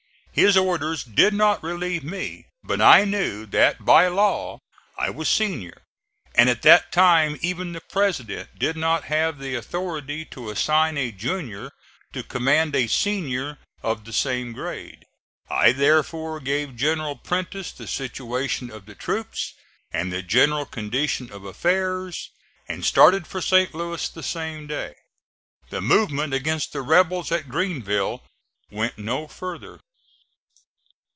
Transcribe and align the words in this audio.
His 0.33 0.55
orders 0.55 1.03
did 1.03 1.33
not 1.33 1.61
relieve 1.61 2.05
me, 2.05 2.45
but 2.63 2.79
I 2.79 3.03
knew 3.03 3.45
that 3.47 3.83
by 3.83 4.07
law 4.07 4.59
I 4.97 5.09
was 5.09 5.27
senior, 5.27 5.81
and 6.33 6.49
at 6.49 6.61
that 6.61 6.89
time 6.93 7.37
even 7.41 7.73
the 7.73 7.81
President 7.81 8.57
did 8.57 8.77
not 8.77 9.03
have 9.03 9.39
the 9.39 9.55
authority 9.55 10.23
to 10.31 10.49
assign 10.49 10.97
a 10.97 11.11
junior 11.11 11.71
to 12.13 12.23
command 12.23 12.77
a 12.77 12.87
senior 12.87 13.57
of 13.83 14.05
the 14.05 14.13
same 14.13 14.53
grade. 14.53 15.05
I 15.49 15.73
therefore 15.73 16.39
gave 16.39 16.77
General 16.77 17.17
Prentiss 17.17 17.73
the 17.73 17.85
situation 17.85 18.71
of 18.71 18.85
the 18.85 18.95
troops 18.95 19.53
and 19.91 20.13
the 20.13 20.21
general 20.23 20.65
condition 20.65 21.29
of 21.29 21.43
affairs, 21.43 22.29
and 22.69 22.85
started 22.85 23.27
for 23.27 23.41
St. 23.41 23.75
Louis 23.75 24.07
the 24.07 24.23
same 24.23 24.65
day. 24.65 24.95
The 25.71 25.81
movement 25.81 26.33
against 26.33 26.71
the 26.71 26.83
rebels 26.83 27.33
at 27.33 27.49
Greenville 27.49 28.23
went 28.69 28.97
no 28.97 29.27
further. 29.27 29.81